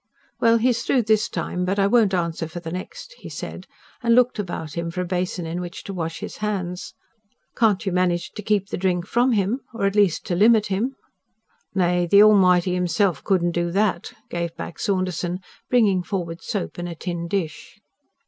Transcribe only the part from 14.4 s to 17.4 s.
back Saunderson, bringing forward soap and a tin